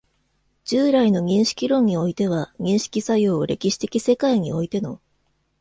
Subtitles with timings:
[0.65, 4.99] 従来の認識論においては、認識作用を歴史的世界においての